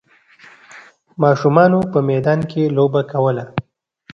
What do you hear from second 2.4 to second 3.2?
کې لوبه